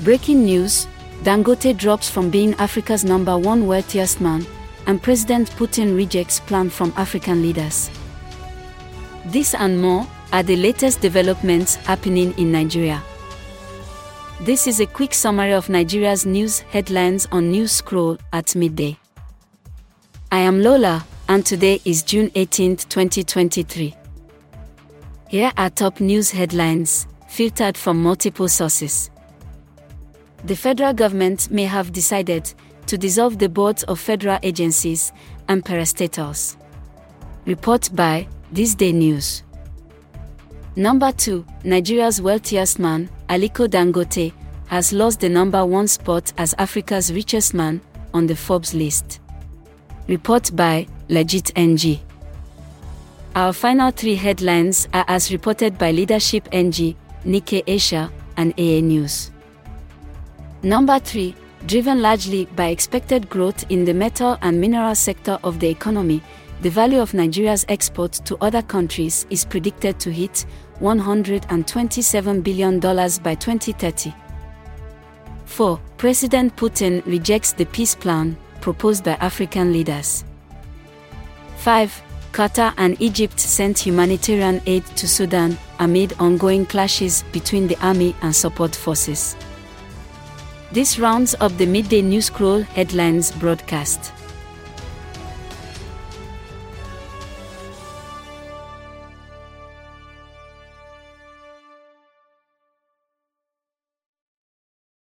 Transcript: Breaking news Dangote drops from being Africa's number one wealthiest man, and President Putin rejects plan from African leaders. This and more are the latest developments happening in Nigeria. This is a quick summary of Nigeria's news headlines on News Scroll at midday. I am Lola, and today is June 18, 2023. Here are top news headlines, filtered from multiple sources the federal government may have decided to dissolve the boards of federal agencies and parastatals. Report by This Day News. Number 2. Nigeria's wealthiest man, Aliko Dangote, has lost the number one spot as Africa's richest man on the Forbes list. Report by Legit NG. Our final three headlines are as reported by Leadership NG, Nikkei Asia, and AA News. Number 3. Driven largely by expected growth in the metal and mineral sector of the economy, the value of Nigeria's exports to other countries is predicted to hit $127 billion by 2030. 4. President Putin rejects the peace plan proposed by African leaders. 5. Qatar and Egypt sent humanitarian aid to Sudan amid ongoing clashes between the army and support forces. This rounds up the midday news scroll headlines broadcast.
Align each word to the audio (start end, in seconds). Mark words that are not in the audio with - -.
Breaking 0.00 0.44
news 0.44 0.86
Dangote 1.24 1.76
drops 1.76 2.08
from 2.08 2.30
being 2.30 2.54
Africa's 2.54 3.04
number 3.04 3.36
one 3.36 3.66
wealthiest 3.66 4.20
man, 4.20 4.46
and 4.86 5.02
President 5.02 5.50
Putin 5.50 5.96
rejects 5.96 6.38
plan 6.38 6.70
from 6.70 6.92
African 6.96 7.42
leaders. 7.42 7.90
This 9.26 9.54
and 9.54 9.82
more 9.82 10.06
are 10.32 10.44
the 10.44 10.54
latest 10.54 11.00
developments 11.00 11.74
happening 11.74 12.32
in 12.38 12.52
Nigeria. 12.52 13.02
This 14.42 14.68
is 14.68 14.78
a 14.78 14.86
quick 14.86 15.12
summary 15.14 15.52
of 15.52 15.68
Nigeria's 15.68 16.24
news 16.24 16.60
headlines 16.60 17.26
on 17.32 17.50
News 17.50 17.72
Scroll 17.72 18.18
at 18.32 18.54
midday. 18.54 18.96
I 20.30 20.38
am 20.38 20.62
Lola, 20.62 21.04
and 21.28 21.44
today 21.44 21.80
is 21.84 22.04
June 22.04 22.30
18, 22.36 22.76
2023. 22.76 23.96
Here 25.28 25.52
are 25.56 25.70
top 25.70 25.98
news 25.98 26.30
headlines, 26.30 27.08
filtered 27.26 27.76
from 27.76 28.00
multiple 28.00 28.46
sources 28.46 29.10
the 30.48 30.56
federal 30.56 30.94
government 30.94 31.50
may 31.50 31.64
have 31.64 31.92
decided 31.92 32.50
to 32.86 32.96
dissolve 32.96 33.38
the 33.38 33.50
boards 33.50 33.82
of 33.82 34.00
federal 34.00 34.38
agencies 34.42 35.12
and 35.46 35.62
parastatals. 35.62 36.56
Report 37.44 37.90
by 37.94 38.26
This 38.50 38.74
Day 38.74 38.92
News. 38.92 39.42
Number 40.74 41.12
2. 41.12 41.44
Nigeria's 41.64 42.22
wealthiest 42.22 42.78
man, 42.78 43.10
Aliko 43.28 43.68
Dangote, 43.68 44.32
has 44.68 44.90
lost 44.90 45.20
the 45.20 45.28
number 45.28 45.66
one 45.66 45.86
spot 45.86 46.32
as 46.38 46.54
Africa's 46.56 47.12
richest 47.12 47.52
man 47.52 47.82
on 48.14 48.26
the 48.26 48.36
Forbes 48.36 48.72
list. 48.72 49.20
Report 50.06 50.50
by 50.56 50.86
Legit 51.10 51.52
NG. 51.56 52.00
Our 53.34 53.52
final 53.52 53.90
three 53.90 54.14
headlines 54.14 54.88
are 54.94 55.04
as 55.08 55.30
reported 55.30 55.76
by 55.76 55.90
Leadership 55.90 56.48
NG, 56.52 56.96
Nikkei 57.26 57.62
Asia, 57.66 58.10
and 58.38 58.54
AA 58.58 58.80
News. 58.80 59.30
Number 60.62 60.98
3. 60.98 61.34
Driven 61.66 62.02
largely 62.02 62.46
by 62.46 62.66
expected 62.68 63.28
growth 63.28 63.64
in 63.70 63.84
the 63.84 63.94
metal 63.94 64.36
and 64.42 64.60
mineral 64.60 64.94
sector 64.96 65.38
of 65.44 65.60
the 65.60 65.68
economy, 65.68 66.20
the 66.62 66.70
value 66.70 67.00
of 67.00 67.14
Nigeria's 67.14 67.64
exports 67.68 68.18
to 68.20 68.36
other 68.40 68.62
countries 68.62 69.24
is 69.30 69.44
predicted 69.44 70.00
to 70.00 70.10
hit 70.10 70.46
$127 70.80 72.42
billion 72.42 72.80
by 72.80 73.34
2030. 73.36 74.12
4. 75.44 75.80
President 75.96 76.56
Putin 76.56 77.04
rejects 77.06 77.52
the 77.52 77.66
peace 77.66 77.94
plan 77.94 78.36
proposed 78.60 79.04
by 79.04 79.12
African 79.12 79.72
leaders. 79.72 80.24
5. 81.58 82.02
Qatar 82.32 82.74
and 82.76 83.00
Egypt 83.00 83.38
sent 83.38 83.78
humanitarian 83.78 84.60
aid 84.66 84.84
to 84.96 85.06
Sudan 85.06 85.56
amid 85.78 86.14
ongoing 86.18 86.66
clashes 86.66 87.22
between 87.32 87.68
the 87.68 87.76
army 87.80 88.14
and 88.22 88.34
support 88.34 88.74
forces. 88.74 89.36
This 90.70 90.98
rounds 90.98 91.34
up 91.40 91.56
the 91.56 91.64
midday 91.64 92.02
news 92.02 92.26
scroll 92.26 92.60
headlines 92.60 93.32
broadcast. 93.32 94.12